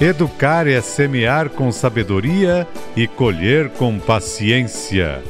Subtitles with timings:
[0.00, 5.20] Educar é semear com sabedoria e colher com paciência.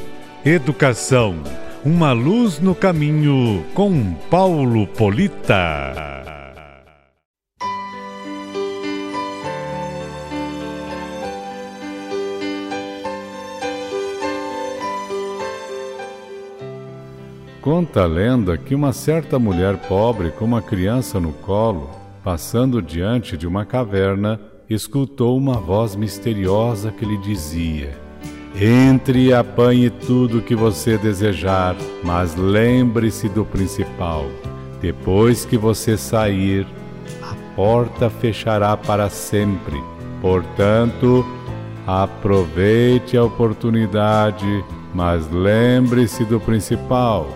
[0.45, 1.41] Educação,
[1.83, 6.19] uma luz no caminho com Paulo Polita.
[17.59, 21.89] Conta a lenda que uma certa mulher pobre com uma criança no colo,
[22.23, 24.39] passando diante de uma caverna,
[24.69, 27.97] escutou uma voz misteriosa que lhe dizia:
[28.55, 34.25] Entre e apanhe tudo o que você desejar, mas lembre-se do principal.
[34.81, 36.67] Depois que você sair,
[37.21, 39.81] a porta fechará para sempre.
[40.21, 41.25] Portanto,
[41.87, 47.35] aproveite a oportunidade, mas lembre-se do principal.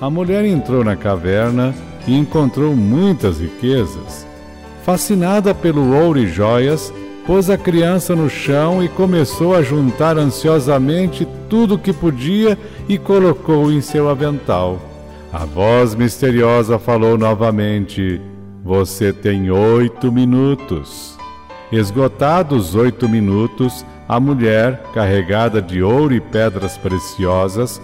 [0.00, 1.74] A mulher entrou na caverna
[2.06, 4.27] e encontrou muitas riquezas.
[4.88, 6.90] Fascinada pelo ouro e joias,
[7.26, 12.56] pôs a criança no chão e começou a juntar ansiosamente tudo o que podia
[12.88, 14.80] e colocou em seu avental.
[15.30, 18.18] A voz misteriosa falou novamente:
[18.64, 21.18] Você tem oito minutos.
[21.70, 27.78] Esgotados oito minutos, a mulher, carregada de ouro e pedras preciosas,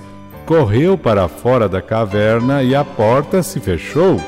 [0.46, 4.18] correu para fora da caverna e a porta se fechou.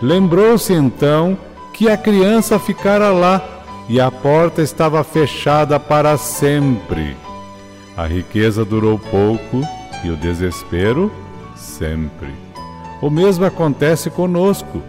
[0.00, 1.36] Lembrou-se então
[1.72, 3.42] que a criança ficara lá
[3.88, 7.16] e a porta estava fechada para sempre.
[7.96, 9.60] A riqueza durou pouco
[10.04, 11.10] e o desespero
[11.56, 12.28] sempre.
[13.00, 14.82] O mesmo acontece conosco.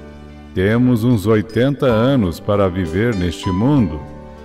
[0.53, 3.99] Temos uns 80 anos para viver neste mundo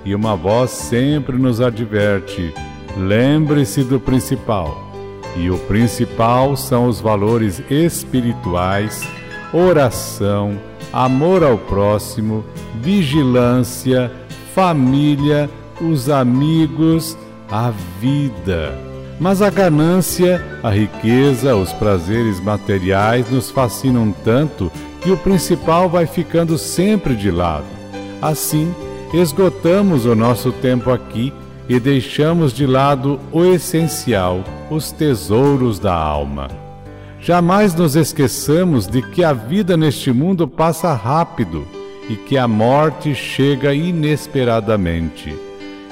[0.04, 2.54] e uma voz sempre nos adverte:
[2.96, 4.88] lembre-se do principal
[5.36, 9.06] e o principal são os valores espirituais,
[9.52, 10.58] oração,
[10.92, 12.44] amor ao próximo,
[12.80, 14.10] vigilância,
[14.54, 15.48] família,
[15.80, 17.16] os amigos,
[17.50, 18.76] a vida.
[19.20, 24.70] Mas a ganância, a riqueza, os prazeres materiais nos fascinam tanto
[25.00, 27.66] que o principal vai ficando sempre de lado.
[28.22, 28.72] Assim,
[29.12, 31.32] esgotamos o nosso tempo aqui
[31.68, 36.67] e deixamos de lado o essencial, os tesouros da alma.
[37.28, 41.68] Jamais nos esqueçamos de que a vida neste mundo passa rápido
[42.08, 45.36] e que a morte chega inesperadamente.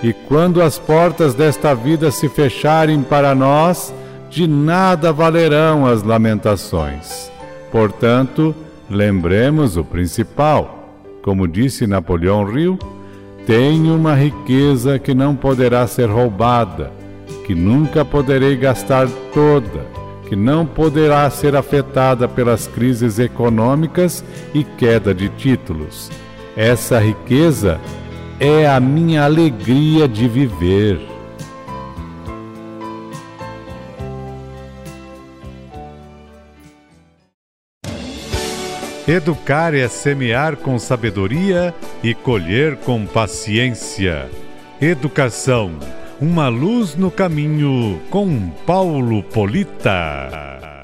[0.03, 3.93] E quando as portas desta vida se fecharem para nós,
[4.31, 7.31] de nada valerão as lamentações.
[7.71, 8.55] Portanto,
[8.89, 10.89] lembremos o principal.
[11.21, 12.79] Como disse Napoleão Hill,
[13.47, 16.91] tenho uma riqueza que não poderá ser roubada,
[17.47, 19.96] que nunca poderei gastar toda,
[20.29, 26.11] que não poderá ser afetada pelas crises econômicas e queda de títulos.
[26.57, 27.81] Essa riqueza
[28.41, 31.01] é a minha alegria de viver.
[39.09, 41.73] Educar é semear com sabedoria
[42.03, 44.29] e colher com paciência.
[44.81, 45.79] Educação,
[46.21, 50.76] uma luz no caminho com Paulo Polita.